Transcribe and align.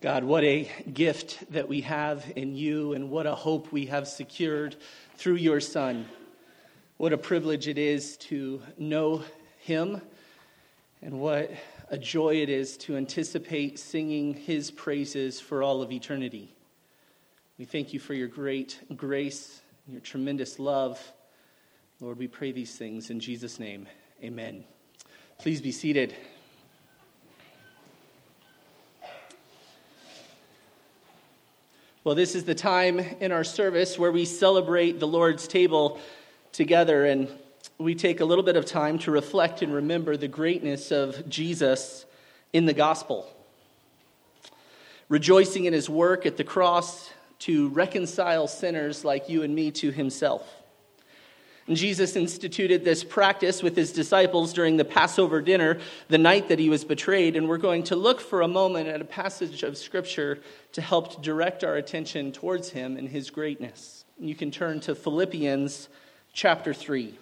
God, 0.00 0.24
what 0.24 0.44
a 0.44 0.66
gift 0.94 1.52
that 1.52 1.68
we 1.68 1.82
have 1.82 2.24
in 2.34 2.54
you, 2.54 2.94
and 2.94 3.10
what 3.10 3.26
a 3.26 3.34
hope 3.34 3.70
we 3.70 3.84
have 3.86 4.08
secured 4.08 4.76
through 5.16 5.34
your 5.34 5.60
Son. 5.60 6.06
What 6.96 7.12
a 7.12 7.18
privilege 7.18 7.68
it 7.68 7.76
is 7.76 8.16
to 8.16 8.62
know 8.78 9.22
him, 9.58 10.00
and 11.02 11.20
what 11.20 11.50
a 11.90 11.98
joy 11.98 12.36
it 12.36 12.48
is 12.48 12.78
to 12.78 12.96
anticipate 12.96 13.78
singing 13.78 14.32
his 14.32 14.70
praises 14.70 15.38
for 15.38 15.62
all 15.62 15.82
of 15.82 15.92
eternity. 15.92 16.54
We 17.58 17.66
thank 17.66 17.92
you 17.92 18.00
for 18.00 18.14
your 18.14 18.28
great 18.28 18.80
grace, 18.96 19.60
your 19.86 20.00
tremendous 20.00 20.58
love. 20.58 20.98
Lord, 22.00 22.16
we 22.16 22.26
pray 22.26 22.52
these 22.52 22.74
things 22.74 23.10
in 23.10 23.20
Jesus' 23.20 23.60
name. 23.60 23.86
Amen. 24.24 24.64
Please 25.38 25.60
be 25.60 25.72
seated. 25.72 26.14
Well, 32.10 32.16
this 32.16 32.34
is 32.34 32.42
the 32.42 32.56
time 32.56 32.98
in 32.98 33.30
our 33.30 33.44
service 33.44 33.96
where 33.96 34.10
we 34.10 34.24
celebrate 34.24 34.98
the 34.98 35.06
Lord's 35.06 35.46
table 35.46 36.00
together 36.50 37.04
and 37.04 37.28
we 37.78 37.94
take 37.94 38.18
a 38.18 38.24
little 38.24 38.42
bit 38.42 38.56
of 38.56 38.64
time 38.64 38.98
to 38.98 39.12
reflect 39.12 39.62
and 39.62 39.72
remember 39.72 40.16
the 40.16 40.26
greatness 40.26 40.90
of 40.90 41.28
Jesus 41.28 42.04
in 42.52 42.64
the 42.64 42.72
gospel. 42.72 43.32
Rejoicing 45.08 45.66
in 45.66 45.72
his 45.72 45.88
work 45.88 46.26
at 46.26 46.36
the 46.36 46.42
cross 46.42 47.12
to 47.38 47.68
reconcile 47.68 48.48
sinners 48.48 49.04
like 49.04 49.28
you 49.28 49.44
and 49.44 49.54
me 49.54 49.70
to 49.70 49.92
himself. 49.92 50.52
Jesus 51.76 52.16
instituted 52.16 52.84
this 52.84 53.04
practice 53.04 53.62
with 53.62 53.76
his 53.76 53.92
disciples 53.92 54.52
during 54.52 54.76
the 54.76 54.84
Passover 54.84 55.40
dinner 55.40 55.78
the 56.08 56.18
night 56.18 56.48
that 56.48 56.58
he 56.58 56.68
was 56.68 56.84
betrayed. 56.84 57.36
And 57.36 57.48
we're 57.48 57.58
going 57.58 57.84
to 57.84 57.96
look 57.96 58.20
for 58.20 58.42
a 58.42 58.48
moment 58.48 58.88
at 58.88 59.00
a 59.00 59.04
passage 59.04 59.62
of 59.62 59.76
Scripture 59.76 60.40
to 60.72 60.80
help 60.80 61.22
direct 61.22 61.62
our 61.62 61.76
attention 61.76 62.32
towards 62.32 62.70
him 62.70 62.96
and 62.96 63.08
his 63.08 63.30
greatness. 63.30 64.04
You 64.18 64.34
can 64.34 64.50
turn 64.50 64.80
to 64.80 64.94
Philippians 64.94 65.88
chapter 66.32 66.74
3. 66.74 67.18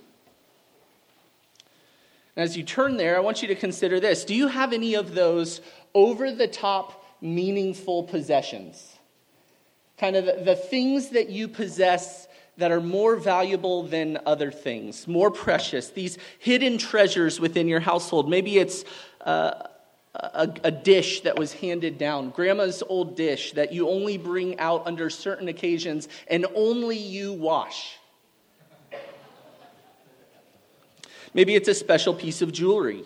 As 2.36 2.56
you 2.56 2.62
turn 2.62 2.96
there, 2.96 3.16
I 3.16 3.20
want 3.20 3.42
you 3.42 3.48
to 3.48 3.54
consider 3.56 3.98
this. 3.98 4.24
Do 4.24 4.34
you 4.34 4.46
have 4.46 4.72
any 4.72 4.94
of 4.94 5.14
those 5.14 5.60
over 5.92 6.30
the 6.30 6.46
top, 6.46 7.04
meaningful 7.20 8.04
possessions? 8.04 8.96
Kind 9.98 10.14
of 10.14 10.44
the 10.44 10.54
things 10.54 11.10
that 11.10 11.30
you 11.30 11.48
possess 11.48 12.28
that 12.58 12.72
are 12.72 12.80
more 12.80 13.16
valuable 13.16 13.84
than 13.84 14.18
other 14.26 14.50
things, 14.50 15.08
more 15.08 15.30
precious, 15.30 15.90
these 15.90 16.18
hidden 16.38 16.76
treasures 16.76 17.40
within 17.40 17.68
your 17.68 17.80
household. 17.80 18.28
Maybe 18.28 18.58
it's 18.58 18.84
uh, 19.24 19.62
a, 20.14 20.52
a, 20.64 20.70
dish 20.70 21.20
that 21.20 21.38
was 21.38 21.52
handed 21.52 21.98
down, 21.98 22.30
grandma's 22.30 22.82
old 22.88 23.16
dish 23.16 23.52
that 23.52 23.72
you 23.72 23.88
only 23.88 24.18
bring 24.18 24.58
out 24.58 24.86
under 24.86 25.08
certain 25.08 25.48
occasions 25.48 26.08
and 26.26 26.46
only 26.54 26.98
you 26.98 27.32
wash. 27.32 27.96
Maybe 31.34 31.54
it's 31.54 31.68
a 31.68 31.74
special 31.74 32.14
piece 32.14 32.42
of 32.42 32.52
jewelry. 32.52 33.04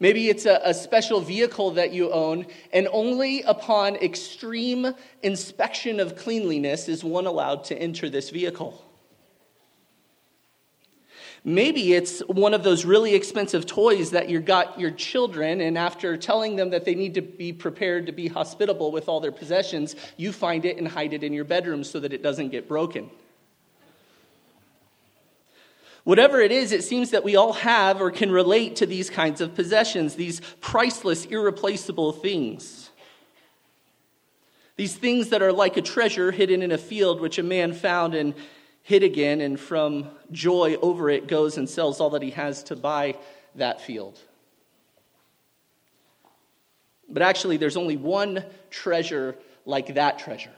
Maybe 0.00 0.28
it's 0.28 0.46
a, 0.46 0.60
a, 0.64 0.74
special 0.74 1.20
vehicle 1.20 1.72
that 1.72 1.92
you 1.92 2.12
own, 2.12 2.46
and 2.72 2.86
only 2.92 3.42
upon 3.42 3.96
extreme 3.96 4.94
inspection 5.22 5.98
of 5.98 6.16
cleanliness 6.16 6.88
is 6.88 7.02
one 7.02 7.26
allowed 7.26 7.64
to 7.64 7.76
enter 7.76 8.08
this 8.08 8.30
vehicle. 8.30 8.84
Maybe 11.44 11.94
it's 11.94 12.20
one 12.20 12.54
of 12.54 12.62
those 12.62 12.84
really 12.84 13.14
expensive 13.14 13.66
toys 13.66 14.10
that 14.10 14.28
you 14.28 14.40
got 14.40 14.78
your 14.78 14.92
children, 14.92 15.60
and 15.60 15.76
after 15.76 16.16
telling 16.16 16.54
them 16.56 16.70
that 16.70 16.84
they 16.84 16.94
need 16.94 17.14
to 17.14 17.22
be 17.22 17.52
prepared 17.52 18.06
to 18.06 18.12
be 18.12 18.28
hospitable 18.28 18.92
with 18.92 19.08
all 19.08 19.18
their 19.18 19.32
possessions, 19.32 19.96
you 20.16 20.30
find 20.32 20.64
it 20.64 20.76
and 20.76 20.86
hide 20.86 21.12
it 21.12 21.24
in 21.24 21.32
your 21.32 21.44
bedroom 21.44 21.82
so 21.82 21.98
that 22.00 22.12
it 22.12 22.22
doesn't 22.22 22.50
get 22.50 22.68
broken. 22.68 23.10
Whatever 26.08 26.40
it 26.40 26.50
is, 26.50 26.72
it 26.72 26.84
seems 26.84 27.10
that 27.10 27.22
we 27.22 27.36
all 27.36 27.52
have 27.52 28.00
or 28.00 28.10
can 28.10 28.32
relate 28.32 28.76
to 28.76 28.86
these 28.86 29.10
kinds 29.10 29.42
of 29.42 29.54
possessions, 29.54 30.14
these 30.14 30.40
priceless, 30.62 31.26
irreplaceable 31.26 32.12
things. 32.12 32.88
These 34.76 34.96
things 34.96 35.28
that 35.28 35.42
are 35.42 35.52
like 35.52 35.76
a 35.76 35.82
treasure 35.82 36.30
hidden 36.30 36.62
in 36.62 36.72
a 36.72 36.78
field 36.78 37.20
which 37.20 37.36
a 37.36 37.42
man 37.42 37.74
found 37.74 38.14
and 38.14 38.32
hid 38.80 39.02
again, 39.02 39.42
and 39.42 39.60
from 39.60 40.08
joy 40.32 40.76
over 40.80 41.10
it 41.10 41.26
goes 41.26 41.58
and 41.58 41.68
sells 41.68 42.00
all 42.00 42.08
that 42.08 42.22
he 42.22 42.30
has 42.30 42.62
to 42.62 42.74
buy 42.74 43.14
that 43.56 43.82
field. 43.82 44.18
But 47.06 47.20
actually, 47.20 47.58
there's 47.58 47.76
only 47.76 47.98
one 47.98 48.44
treasure 48.70 49.36
like 49.66 49.92
that 49.92 50.18
treasure. 50.18 50.57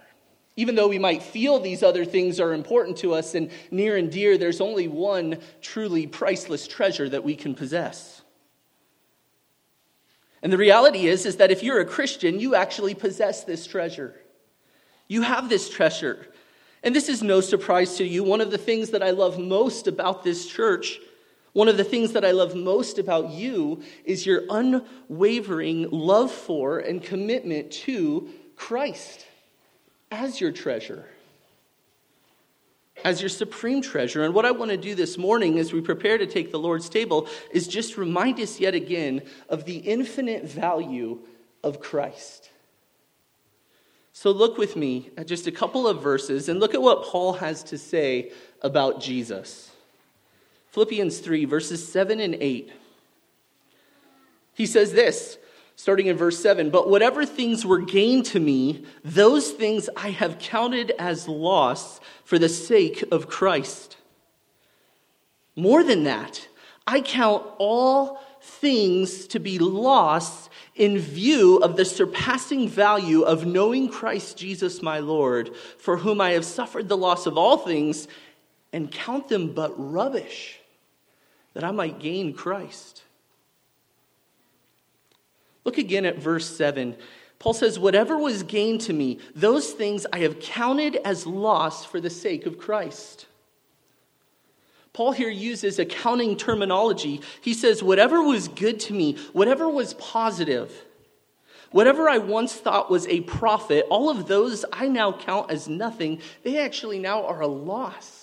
Even 0.60 0.75
though 0.75 0.88
we 0.88 0.98
might 0.98 1.22
feel 1.22 1.59
these 1.59 1.82
other 1.82 2.04
things 2.04 2.38
are 2.38 2.53
important 2.53 2.98
to 2.98 3.15
us 3.15 3.34
and 3.34 3.50
near 3.71 3.97
and 3.97 4.12
dear, 4.12 4.37
there's 4.37 4.60
only 4.60 4.88
one 4.88 5.38
truly 5.62 6.06
priceless 6.06 6.69
treasure 6.69 7.09
that 7.09 7.25
we 7.25 7.34
can 7.34 7.54
possess. 7.54 8.21
And 10.43 10.53
the 10.53 10.59
reality 10.59 11.06
is 11.06 11.25
is 11.25 11.37
that 11.37 11.50
if 11.50 11.62
you're 11.62 11.81
a 11.81 11.87
Christian, 11.87 12.38
you 12.38 12.54
actually 12.54 12.94
possess 12.94 13.43
this 13.43 13.66
treasure. 13.66 14.21
You 15.09 15.22
have 15.22 15.48
this 15.48 15.71
treasure. 15.71 16.26
And 16.82 16.94
this 16.94 17.09
is 17.09 17.22
no 17.22 17.41
surprise 17.41 17.97
to 17.97 18.04
you. 18.04 18.22
One 18.22 18.42
of 18.42 18.50
the 18.50 18.59
things 18.59 18.91
that 18.91 19.03
I 19.03 19.12
love 19.12 19.38
most 19.38 19.87
about 19.87 20.25
this 20.25 20.47
church, 20.47 21.00
one 21.54 21.69
of 21.69 21.78
the 21.78 21.84
things 21.84 22.12
that 22.12 22.25
I 22.27 22.32
love 22.32 22.54
most 22.54 22.98
about 22.98 23.31
you 23.31 23.82
is 24.04 24.27
your 24.27 24.42
unwavering 24.50 25.88
love 25.88 26.31
for 26.31 26.81
and 26.81 27.03
commitment 27.03 27.72
to 27.72 28.28
Christ 28.56 29.25
as 30.10 30.41
your 30.41 30.53
treasure, 30.53 31.06
as 33.04 33.21
your 33.21 33.28
supreme 33.28 33.81
treasure. 33.81 34.25
And 34.25 34.34
what 34.34 34.44
I 34.44 34.50
want 34.50 34.71
to 34.71 34.76
do 34.76 34.94
this 34.94 35.16
morning 35.16 35.59
as 35.59 35.72
we 35.72 35.81
prepare 35.81 36.19
to 36.19 36.26
take 36.26 36.50
the 36.50 36.59
Lord's 36.59 36.88
table 36.88 37.28
is 37.53 37.69
just 37.69 37.97
remind 37.97 38.38
us 38.41 38.60
yet 38.60 38.75
again 38.75 39.22
of 39.48 39.65
the 39.65 39.76
infinite 39.76 40.44
value 40.44 41.21
of 41.62 41.81
Christ. 41.81 42.50
So 44.12 44.32
look 44.32 44.59
with 44.59 44.76
me 44.76 45.10
at 45.16 45.26
just 45.26 45.47
a 45.47 45.53
couple 45.53 45.87
of 45.87 46.03
verses 46.03 46.48
and 46.48 46.60
look 46.60 46.75
at 46.75 46.82
what 46.82 47.04
Paul 47.04 47.34
has 47.34 47.62
to 47.65 47.78
say 47.78 48.32
about 48.60 49.00
Jesus. 49.00 49.71
Philippians 50.72 51.19
3, 51.21 51.47
verses 51.47 51.87
7 51.91 52.21
and 52.21 52.34
8. 52.34 52.71
He 54.54 54.66
says 54.66 54.92
this 54.92 55.38
starting 55.80 56.08
in 56.08 56.16
verse 56.16 56.38
7 56.38 56.68
But 56.68 56.91
whatever 56.91 57.24
things 57.24 57.64
were 57.64 57.80
gained 57.80 58.26
to 58.26 58.38
me, 58.38 58.84
those 59.02 59.50
things 59.50 59.88
I 59.96 60.10
have 60.10 60.38
counted 60.38 60.92
as 60.98 61.26
loss 61.26 62.00
for 62.22 62.38
the 62.38 62.50
sake 62.50 63.02
of 63.10 63.28
Christ. 63.28 63.96
More 65.56 65.82
than 65.82 66.04
that, 66.04 66.46
I 66.86 67.00
count 67.00 67.46
all 67.56 68.20
things 68.42 69.26
to 69.28 69.38
be 69.38 69.58
lost 69.58 70.50
in 70.74 70.98
view 70.98 71.56
of 71.58 71.76
the 71.76 71.86
surpassing 71.86 72.68
value 72.68 73.22
of 73.22 73.47
knowing 73.47 73.88
Christ 73.88 74.36
Jesus 74.36 74.82
my 74.82 74.98
Lord, 74.98 75.50
for 75.78 75.97
whom 75.97 76.20
I 76.20 76.32
have 76.32 76.44
suffered 76.44 76.91
the 76.91 76.97
loss 76.97 77.24
of 77.24 77.38
all 77.38 77.56
things, 77.56 78.06
and 78.70 78.92
count 78.92 79.28
them 79.28 79.54
but 79.54 79.72
rubbish, 79.78 80.60
that 81.54 81.64
I 81.64 81.70
might 81.70 82.00
gain 82.00 82.34
Christ 82.34 83.02
Look 85.65 85.78
again 85.78 86.06
at 86.06 86.19
verse 86.19 86.48
7. 86.56 86.97
Paul 87.38 87.54
says, 87.54 87.78
Whatever 87.78 88.16
was 88.16 88.43
gained 88.43 88.82
to 88.82 88.93
me, 88.93 89.19
those 89.34 89.71
things 89.71 90.06
I 90.12 90.19
have 90.21 90.41
counted 90.41 90.97
as 90.97 91.26
loss 91.26 91.84
for 91.84 92.00
the 92.00 92.10
sake 92.10 92.47
of 92.47 92.59
Christ. 92.59 93.26
Paul 94.93 95.12
here 95.12 95.31
uses 95.31 95.78
accounting 95.78 96.37
terminology. 96.37 97.21
He 97.41 97.54
says, 97.54 97.82
Whatever 97.82 98.22
was 98.22 98.48
good 98.48 98.81
to 98.81 98.93
me, 98.93 99.16
whatever 99.32 99.69
was 99.69 99.94
positive, 99.94 100.84
whatever 101.71 102.09
I 102.09 102.19
once 102.19 102.54
thought 102.54 102.91
was 102.91 103.06
a 103.06 103.21
profit, 103.22 103.86
all 103.89 104.10
of 104.10 104.27
those 104.27 104.65
I 104.72 104.89
now 104.89 105.13
count 105.13 105.51
as 105.51 105.68
nothing. 105.68 106.21
They 106.42 106.59
actually 106.59 106.98
now 106.98 107.24
are 107.24 107.41
a 107.41 107.47
loss. 107.47 108.19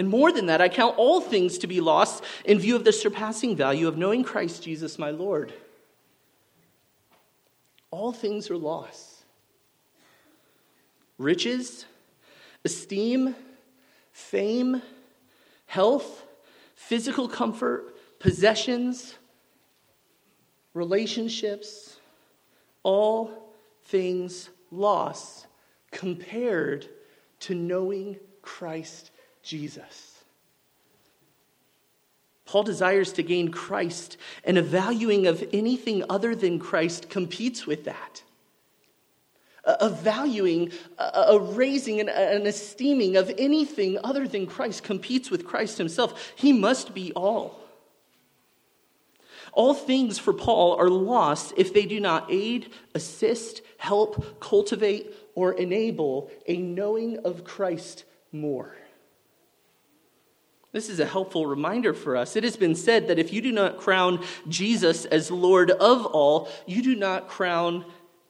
And 0.00 0.08
more 0.08 0.32
than 0.32 0.46
that, 0.46 0.62
I 0.62 0.70
count 0.70 0.96
all 0.96 1.20
things 1.20 1.58
to 1.58 1.66
be 1.66 1.78
lost 1.78 2.24
in 2.46 2.58
view 2.58 2.74
of 2.74 2.84
the 2.84 2.90
surpassing 2.90 3.54
value 3.54 3.86
of 3.86 3.98
knowing 3.98 4.24
Christ 4.24 4.62
Jesus 4.62 4.98
my 4.98 5.10
Lord. 5.10 5.52
All 7.90 8.10
things 8.10 8.48
are 8.48 8.56
lost. 8.56 9.26
Riches, 11.18 11.84
esteem, 12.64 13.34
fame, 14.10 14.80
health, 15.66 16.24
physical 16.74 17.28
comfort, 17.28 17.94
possessions, 18.20 19.16
relationships, 20.72 21.98
all 22.84 23.52
things 23.82 24.48
lost 24.70 25.46
compared 25.90 26.88
to 27.40 27.54
knowing 27.54 28.16
Christ 28.40 29.09
Jesus. 29.42 30.10
Paul 32.44 32.64
desires 32.64 33.12
to 33.12 33.22
gain 33.22 33.52
Christ, 33.52 34.16
and 34.42 34.58
a 34.58 34.62
valuing 34.62 35.28
of 35.28 35.44
anything 35.52 36.02
other 36.10 36.34
than 36.34 36.58
Christ 36.58 37.08
competes 37.08 37.64
with 37.64 37.84
that. 37.84 38.22
A, 39.64 39.88
valuing, 39.88 40.72
a, 40.98 41.38
raising, 41.38 42.00
and 42.00 42.08
an 42.08 42.46
esteeming 42.46 43.16
of 43.16 43.30
anything 43.38 43.98
other 44.02 44.26
than 44.26 44.46
Christ 44.46 44.82
competes 44.82 45.30
with 45.30 45.46
Christ 45.46 45.78
himself. 45.78 46.32
He 46.34 46.52
must 46.52 46.92
be 46.92 47.12
all. 47.12 47.60
All 49.52 49.74
things 49.74 50.18
for 50.18 50.32
Paul 50.32 50.74
are 50.76 50.88
lost 50.88 51.52
if 51.56 51.72
they 51.72 51.86
do 51.86 52.00
not 52.00 52.32
aid, 52.32 52.72
assist, 52.94 53.62
help, 53.78 54.40
cultivate, 54.40 55.14
or 55.34 55.52
enable 55.52 56.30
a 56.48 56.56
knowing 56.56 57.18
of 57.18 57.44
Christ 57.44 58.04
more. 58.32 58.74
This 60.72 60.88
is 60.88 61.00
a 61.00 61.06
helpful 61.06 61.46
reminder 61.46 61.92
for 61.92 62.16
us. 62.16 62.36
It 62.36 62.44
has 62.44 62.56
been 62.56 62.76
said 62.76 63.08
that 63.08 63.18
if 63.18 63.32
you 63.32 63.40
do 63.40 63.50
not 63.50 63.78
crown 63.78 64.24
Jesus 64.48 65.04
as 65.04 65.30
Lord 65.30 65.70
of 65.72 66.06
all, 66.06 66.48
you 66.66 66.82
do 66.82 66.94
not 66.94 67.28
crown 67.28 67.84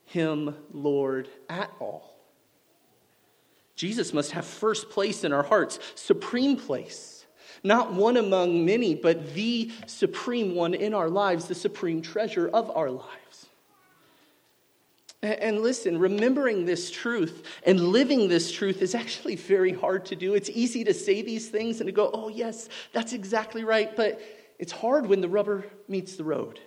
him 0.06 0.54
Lord 0.72 1.28
at 1.48 1.70
all. 1.78 2.16
Jesus 3.76 4.12
must 4.12 4.32
have 4.32 4.44
first 4.44 4.90
place 4.90 5.22
in 5.22 5.32
our 5.32 5.42
hearts, 5.42 5.78
supreme 5.94 6.56
place. 6.56 7.26
Not 7.62 7.92
one 7.92 8.16
among 8.16 8.64
many, 8.64 8.94
but 8.94 9.34
the 9.34 9.70
supreme 9.87 10.54
one 10.54 10.72
in 10.72 10.94
our 10.94 11.10
lives, 11.10 11.46
the 11.46 11.54
supreme 11.54 12.00
treasure 12.00 12.48
of 12.48 12.70
our 12.70 12.90
lives. 12.90 13.50
And 15.22 15.61
listen, 15.61 15.99
remembering 15.99 16.64
this 16.64 16.90
truth 16.90 17.46
and 17.64 17.78
living 17.78 18.28
this 18.28 18.50
truth 18.50 18.81
is 18.81 18.94
actually 18.94 19.37
very 19.37 19.72
hard 19.72 20.06
to 20.06 20.17
do. 20.17 20.32
It's 20.32 20.49
easy 20.49 20.82
to 20.84 20.94
say 20.94 21.20
these 21.20 21.49
things 21.49 21.81
and 21.81 21.88
to 21.88 21.93
go, 21.93 22.11
oh, 22.14 22.28
yes, 22.28 22.70
that's 22.93 23.12
exactly 23.12 23.62
right. 23.62 23.94
But 23.94 24.20
it's 24.58 24.72
hard 24.72 25.06
when 25.06 25.20
the 25.20 25.28
rubber 25.28 25.67
meets 25.88 26.17
the 26.17 26.25
road. 26.25 26.58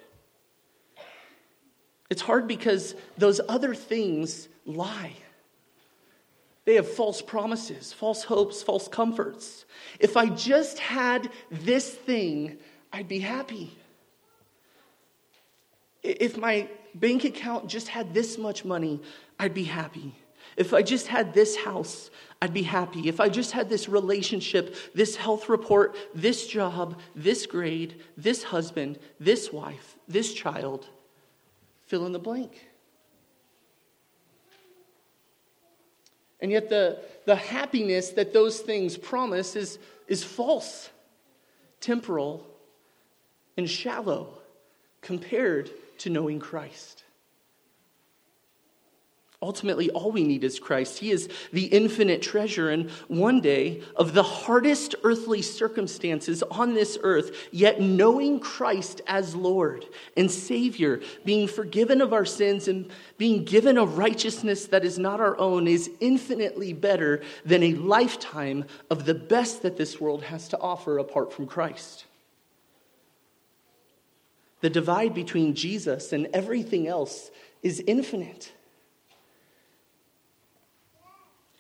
It's 2.12 2.22
hard 2.22 2.48
because 2.48 2.94
those 3.18 3.42
other 3.50 3.74
things 3.74 4.48
lie. 4.68 5.14
They 6.66 6.76
have 6.76 6.88
false 6.88 7.24
promises, 7.24 7.92
false 7.92 8.24
hopes, 8.24 8.62
false 8.62 8.88
comforts. 8.88 9.66
If 10.00 10.16
I 10.16 10.28
just 10.28 10.78
had 10.78 11.30
this 11.50 11.90
thing, 11.90 12.58
I'd 12.92 13.08
be 13.08 13.20
happy. 13.20 13.76
If 16.04 16.38
my 16.38 16.70
bank 16.96 17.24
account 17.24 17.68
just 17.68 17.88
had 17.88 18.14
this 18.14 18.38
much 18.38 18.66
money, 18.66 19.02
I'd 19.40 19.54
be 19.54 19.64
happy. 19.64 20.16
If 20.56 20.74
I 20.74 20.82
just 20.82 21.08
had 21.08 21.34
this 21.34 21.56
house, 21.56 22.12
I'd 22.42 22.54
be 22.54 22.64
happy. 22.64 23.08
If 23.08 23.20
I 23.20 23.30
just 23.30 23.52
had 23.52 23.70
this 23.70 23.90
relationship, 23.90 24.76
this 24.94 25.16
health 25.16 25.50
report, 25.50 25.96
this 26.14 26.48
job, 26.48 27.00
this 27.16 27.46
grade, 27.46 28.02
this 28.18 28.44
husband, 28.44 29.00
this 29.20 29.52
wife, 29.52 29.98
this 30.08 30.34
child, 30.34 30.88
fill 31.88 32.06
in 32.06 32.12
the 32.12 32.20
blank. 32.20 32.68
And 36.40 36.52
yet, 36.52 36.70
the, 36.70 37.00
the 37.26 37.38
happiness 37.38 38.10
that 38.10 38.34
those 38.34 38.60
things 38.60 38.98
promise 38.98 39.56
is, 39.56 39.80
is 40.10 40.24
false, 40.24 40.90
temporal, 41.80 42.46
and 43.56 43.70
shallow 43.70 44.43
compared 45.04 45.70
to 46.00 46.10
knowing 46.10 46.40
Christ. 46.40 47.04
Ultimately, 49.44 49.90
all 49.90 50.10
we 50.10 50.24
need 50.24 50.46
is 50.46 50.58
Christ. 50.58 51.00
He 51.00 51.12
is 51.12 51.28
the 51.52 51.66
infinite 51.66 52.22
treasure. 52.22 52.70
And 52.70 52.90
one 53.10 53.42
day, 53.42 53.84
of 53.98 54.14
the 54.14 54.24
hardest 54.24 54.96
earthly 55.04 55.42
circumstances 55.42 56.44
on 56.44 56.74
this 56.74 56.98
earth, 57.04 57.50
yet 57.52 57.82
knowing 57.82 58.40
Christ 58.40 59.02
as 59.06 59.36
Lord 59.36 59.86
and 60.16 60.32
Savior, 60.32 61.02
being 61.26 61.50
forgiven 61.50 62.00
of 62.00 62.14
our 62.14 62.24
sins 62.24 62.70
and 62.70 62.90
being 63.18 63.44
given 63.44 63.78
a 63.78 63.86
righteousness 63.86 64.68
that 64.68 64.86
is 64.86 64.98
not 64.98 65.20
our 65.20 65.38
own, 65.38 65.68
is 65.68 65.92
infinitely 66.00 66.72
better 66.72 67.22
than 67.44 67.64
a 67.64 67.74
lifetime 67.74 68.64
of 68.90 69.04
the 69.04 69.14
best 69.14 69.62
that 69.64 69.76
this 69.76 70.00
world 70.00 70.24
has 70.24 70.48
to 70.48 70.60
offer 70.62 71.00
apart 71.00 71.34
from 71.34 71.48
Christ. 71.48 72.06
The 74.64 74.70
divide 74.70 75.14
between 75.14 75.56
Jesus 75.56 76.14
and 76.14 76.30
everything 76.32 76.88
else 76.88 77.32
is 77.64 77.84
infinite. 77.86 78.50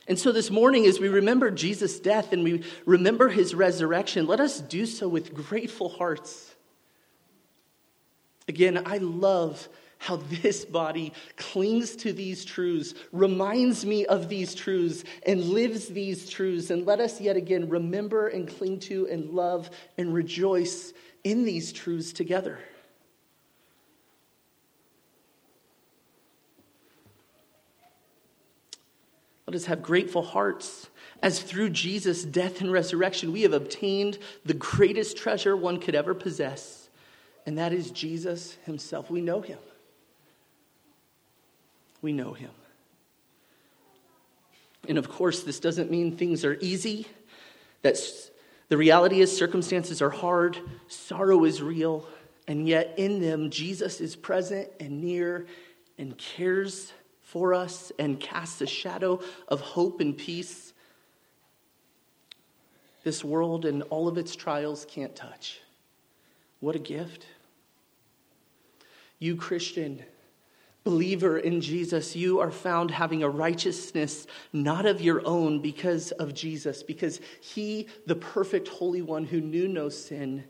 And 0.07 0.17
so 0.17 0.31
this 0.31 0.49
morning, 0.49 0.85
as 0.85 1.01
we 1.01 1.09
remember 1.09 1.51
Jesus' 1.51 1.99
death 1.99 2.31
and 2.31 2.45
we 2.45 2.63
remember 2.85 3.27
his 3.27 3.53
resurrection, 3.53 4.25
let 4.25 4.39
us 4.39 4.61
do 4.61 4.85
so 4.85 5.09
with 5.09 5.33
grateful 5.33 5.89
hearts. 5.89 6.55
Again, 8.47 8.81
I 8.85 8.99
love 8.99 9.67
how 9.97 10.15
this 10.15 10.63
body 10.63 11.11
clings 11.35 11.97
to 11.97 12.13
these 12.13 12.45
truths, 12.45 12.93
reminds 13.11 13.85
me 13.85 14.05
of 14.05 14.29
these 14.29 14.55
truths, 14.55 15.03
and 15.27 15.43
lives 15.43 15.89
these 15.89 16.29
truths. 16.29 16.69
And 16.69 16.85
let 16.85 17.01
us 17.01 17.19
yet 17.19 17.35
again 17.35 17.67
remember 17.67 18.29
and 18.29 18.47
cling 18.47 18.79
to 18.81 19.09
and 19.11 19.31
love 19.31 19.69
and 19.97 20.13
rejoice 20.13 20.93
in 21.25 21.43
these 21.43 21.73
truths 21.73 22.13
together. 22.13 22.59
Let 29.53 29.59
us 29.59 29.65
have 29.65 29.83
grateful 29.83 30.23
hearts 30.23 30.89
as 31.21 31.39
through 31.39 31.69
Jesus' 31.69 32.23
death 32.23 32.59
and 32.61 32.71
resurrection, 32.71 33.31
we 33.31 33.43
have 33.43 33.53
obtained 33.53 34.17
the 34.43 34.55
greatest 34.55 35.15
treasure 35.15 35.55
one 35.55 35.79
could 35.79 35.93
ever 35.93 36.15
possess, 36.15 36.89
and 37.45 37.59
that 37.59 37.71
is 37.71 37.91
Jesus 37.91 38.57
himself. 38.65 39.11
We 39.11 39.21
know 39.21 39.41
him. 39.41 39.59
We 42.01 42.13
know 42.13 42.33
him. 42.33 42.49
And 44.89 44.97
of 44.97 45.07
course, 45.07 45.43
this 45.43 45.59
doesn't 45.59 45.91
mean 45.91 46.17
things 46.17 46.43
are 46.43 46.57
easy. 46.59 47.05
That's, 47.83 48.31
the 48.69 48.77
reality 48.77 49.21
is, 49.21 49.37
circumstances 49.37 50.01
are 50.01 50.09
hard, 50.09 50.57
sorrow 50.87 51.43
is 51.43 51.61
real, 51.61 52.07
and 52.47 52.67
yet 52.67 52.95
in 52.97 53.21
them, 53.21 53.51
Jesus 53.51 54.01
is 54.01 54.15
present 54.15 54.69
and 54.79 54.99
near 54.99 55.45
and 55.99 56.17
cares 56.17 56.91
for 57.33 57.55
us 57.55 57.91
and 57.97 58.19
casts 58.19 58.61
a 58.61 58.67
shadow 58.67 59.19
of 59.47 59.59
hope 59.59 60.01
and 60.01 60.15
peace 60.15 60.71
this 63.03 63.23
world 63.23 63.65
and 63.65 63.81
all 63.89 64.07
of 64.07 64.19
its 64.19 64.35
trials 64.35 64.85
can't 64.85 65.15
touch. 65.15 65.59
What 66.59 66.75
a 66.75 66.79
gift. 66.79 67.25
You, 69.17 69.35
Christian, 69.35 70.03
believer 70.83 71.39
in 71.39 71.59
Jesus, 71.59 72.15
you 72.15 72.39
are 72.39 72.51
found 72.51 72.91
having 72.91 73.23
a 73.23 73.29
righteousness 73.29 74.27
not 74.53 74.85
of 74.85 75.01
your 75.01 75.25
own 75.25 75.59
because 75.59 76.11
of 76.11 76.35
Jesus, 76.35 76.83
because 76.83 77.19
he, 77.41 77.87
the 78.05 78.15
perfect 78.15 78.67
Holy 78.67 79.01
One 79.01 79.25
who 79.25 79.41
knew 79.41 79.67
no 79.67 79.89
sin, 79.89 80.43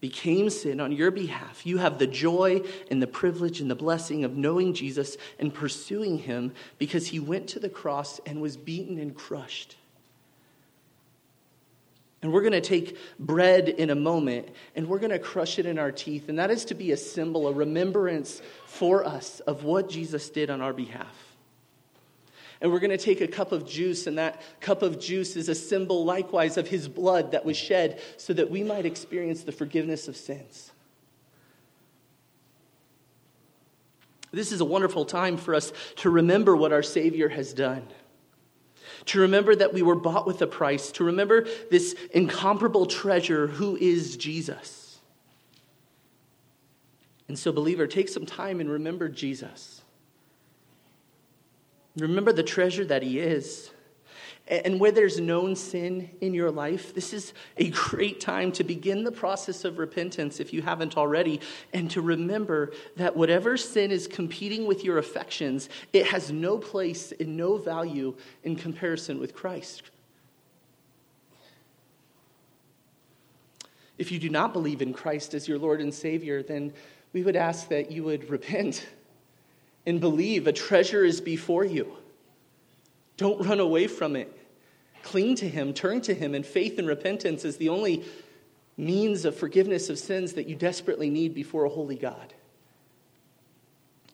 became 0.00 0.48
sin 0.48 0.80
on 0.80 0.92
your 0.92 1.10
behalf. 1.10 1.66
You 1.66 1.78
have 1.78 1.98
the 1.98 2.06
joy 2.06 2.62
and 2.90 3.02
the 3.02 3.06
privilege 3.06 3.60
and 3.60 3.70
the 3.70 3.74
blessing 3.74 4.24
of 4.24 4.36
knowing 4.36 4.72
Jesus 4.72 5.16
and 5.38 5.52
pursuing 5.52 6.18
him 6.18 6.52
because 6.78 7.06
he 7.06 7.20
went 7.20 7.48
to 7.48 7.58
the 7.58 7.68
cross 7.68 8.18
and 8.24 8.40
was 8.40 8.56
beaten 8.56 8.98
and 8.98 9.14
crushed. 9.14 9.76
And 12.22 12.32
we're 12.32 12.42
going 12.42 12.52
to 12.52 12.60
take 12.60 12.98
bread 13.18 13.68
in 13.68 13.90
a 13.90 13.94
moment 13.94 14.48
and 14.74 14.86
we're 14.88 14.98
going 14.98 15.10
to 15.10 15.18
crush 15.18 15.58
it 15.58 15.66
in 15.66 15.78
our 15.78 15.92
teeth. 15.92 16.28
And 16.28 16.38
that 16.38 16.50
is 16.50 16.66
to 16.66 16.74
be 16.74 16.92
a 16.92 16.96
symbol, 16.96 17.48
a 17.48 17.52
remembrance 17.52 18.42
for 18.66 19.04
us 19.04 19.40
of 19.40 19.64
what 19.64 19.88
Jesus 19.88 20.28
did 20.28 20.50
on 20.50 20.60
our 20.60 20.74
behalf. 20.74 21.14
And 22.60 22.70
we're 22.70 22.80
going 22.80 22.90
to 22.90 22.98
take 22.98 23.20
a 23.22 23.28
cup 23.28 23.52
of 23.52 23.66
juice, 23.66 24.06
and 24.06 24.18
that 24.18 24.42
cup 24.60 24.82
of 24.82 25.00
juice 25.00 25.34
is 25.34 25.48
a 25.48 25.54
symbol 25.54 26.04
likewise 26.04 26.58
of 26.58 26.68
his 26.68 26.88
blood 26.88 27.32
that 27.32 27.44
was 27.44 27.56
shed 27.56 28.00
so 28.18 28.32
that 28.34 28.50
we 28.50 28.62
might 28.62 28.84
experience 28.84 29.42
the 29.44 29.52
forgiveness 29.52 30.08
of 30.08 30.16
sins. 30.16 30.70
This 34.32 34.52
is 34.52 34.60
a 34.60 34.64
wonderful 34.64 35.04
time 35.04 35.36
for 35.36 35.54
us 35.54 35.72
to 35.96 36.10
remember 36.10 36.54
what 36.54 36.72
our 36.72 36.82
Savior 36.82 37.28
has 37.28 37.52
done. 37.52 37.86
To 39.06 39.20
remember 39.20 39.56
that 39.56 39.72
we 39.72 39.82
were 39.82 39.96
bought 39.96 40.26
with 40.26 40.42
a 40.42 40.46
price, 40.46 40.92
to 40.92 41.04
remember 41.04 41.46
this 41.70 41.94
incomparable 42.12 42.86
treasure 42.86 43.46
who 43.46 43.76
is 43.76 44.16
Jesus. 44.16 44.98
And 47.26 47.38
so, 47.38 47.52
believer, 47.52 47.86
take 47.86 48.08
some 48.08 48.26
time 48.26 48.60
and 48.60 48.68
remember 48.68 49.08
Jesus. 49.08 49.79
Remember 51.96 52.32
the 52.32 52.42
treasure 52.42 52.84
that 52.84 53.02
He 53.02 53.18
is. 53.18 53.70
And 54.48 54.80
where 54.80 54.90
there's 54.90 55.20
known 55.20 55.54
sin 55.54 56.10
in 56.20 56.34
your 56.34 56.50
life, 56.50 56.92
this 56.92 57.12
is 57.12 57.34
a 57.56 57.70
great 57.70 58.20
time 58.20 58.50
to 58.52 58.64
begin 58.64 59.04
the 59.04 59.12
process 59.12 59.64
of 59.64 59.78
repentance 59.78 60.40
if 60.40 60.52
you 60.52 60.60
haven't 60.60 60.96
already, 60.96 61.40
and 61.72 61.88
to 61.92 62.00
remember 62.00 62.72
that 62.96 63.16
whatever 63.16 63.56
sin 63.56 63.92
is 63.92 64.08
competing 64.08 64.66
with 64.66 64.82
your 64.82 64.98
affections, 64.98 65.68
it 65.92 66.06
has 66.06 66.32
no 66.32 66.58
place 66.58 67.12
and 67.20 67.36
no 67.36 67.58
value 67.58 68.16
in 68.42 68.56
comparison 68.56 69.20
with 69.20 69.36
Christ. 69.36 69.82
If 73.98 74.10
you 74.10 74.18
do 74.18 74.30
not 74.30 74.52
believe 74.52 74.82
in 74.82 74.92
Christ 74.92 75.32
as 75.34 75.46
your 75.46 75.58
Lord 75.58 75.80
and 75.80 75.94
Savior, 75.94 76.42
then 76.42 76.72
we 77.12 77.22
would 77.22 77.36
ask 77.36 77.68
that 77.68 77.92
you 77.92 78.02
would 78.02 78.28
repent 78.28 78.86
and 79.90 80.00
believe 80.00 80.46
a 80.46 80.52
treasure 80.52 81.04
is 81.04 81.20
before 81.20 81.64
you. 81.64 81.96
Don't 83.16 83.44
run 83.44 83.58
away 83.58 83.88
from 83.88 84.14
it. 84.14 84.32
Cling 85.02 85.34
to 85.36 85.48
Him, 85.48 85.74
turn 85.74 86.00
to 86.02 86.14
Him, 86.14 86.32
and 86.32 86.46
faith 86.46 86.78
and 86.78 86.86
repentance 86.86 87.44
is 87.44 87.56
the 87.56 87.70
only 87.70 88.04
means 88.76 89.24
of 89.24 89.34
forgiveness 89.34 89.90
of 89.90 89.98
sins 89.98 90.34
that 90.34 90.46
you 90.46 90.54
desperately 90.54 91.10
need 91.10 91.34
before 91.34 91.64
a 91.64 91.68
holy 91.68 91.96
God. 91.96 92.32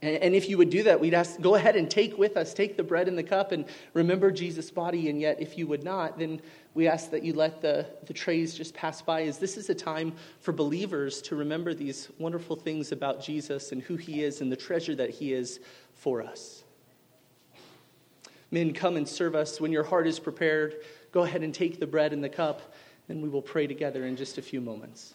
And, 0.06 0.34
if 0.34 0.48
you 0.48 0.56
would 0.58 0.70
do 0.70 0.82
that, 0.84 1.00
we'd 1.00 1.14
ask, 1.14 1.40
go 1.40 1.54
ahead 1.54 1.74
and 1.74 1.90
take 1.90 2.16
with 2.16 2.36
us, 2.36 2.54
take 2.54 2.76
the 2.76 2.82
bread 2.82 3.08
and 3.08 3.18
the 3.18 3.22
cup 3.22 3.52
and 3.52 3.64
remember 3.92 4.30
Jesus' 4.30 4.70
body. 4.70 5.08
And 5.08 5.20
yet, 5.20 5.40
if 5.40 5.58
you 5.58 5.66
would 5.66 5.82
not, 5.82 6.18
then 6.18 6.40
we 6.74 6.86
ask 6.86 7.10
that 7.10 7.22
you 7.22 7.32
let 7.32 7.60
the, 7.60 7.86
the 8.04 8.12
trays 8.12 8.54
just 8.54 8.74
pass 8.74 9.02
by, 9.02 9.22
as 9.22 9.38
this 9.38 9.56
is 9.56 9.68
a 9.70 9.74
time 9.74 10.12
for 10.38 10.52
believers 10.52 11.20
to 11.22 11.36
remember 11.36 11.74
these 11.74 12.08
wonderful 12.18 12.54
things 12.56 12.92
about 12.92 13.22
Jesus 13.22 13.72
and 13.72 13.82
who 13.82 13.96
he 13.96 14.22
is 14.22 14.40
and 14.40 14.52
the 14.52 14.56
treasure 14.56 14.94
that 14.94 15.10
he 15.10 15.32
is 15.32 15.60
for 15.94 16.22
us. 16.22 16.62
Men, 18.50 18.72
come 18.72 18.96
and 18.96 19.08
serve 19.08 19.34
us. 19.34 19.60
When 19.60 19.72
your 19.72 19.82
heart 19.82 20.06
is 20.06 20.20
prepared, 20.20 20.76
go 21.10 21.22
ahead 21.22 21.42
and 21.42 21.52
take 21.52 21.80
the 21.80 21.86
bread 21.86 22.12
and 22.12 22.22
the 22.22 22.28
cup, 22.28 22.74
and 23.08 23.22
we 23.22 23.28
will 23.28 23.42
pray 23.42 23.66
together 23.66 24.06
in 24.06 24.16
just 24.16 24.38
a 24.38 24.42
few 24.42 24.60
moments. 24.60 25.14